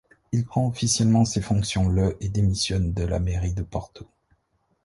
Il 0.31 0.45
prend 0.47 0.67
officiellement 0.67 1.25
ses 1.25 1.41
fonctions 1.41 1.87
le 1.87 2.17
et 2.21 2.27
démissionne 2.27 2.91
de 2.91 3.03
la 3.03 3.19
mairie 3.19 3.53
de 3.53 3.61
Porto. 3.61 4.07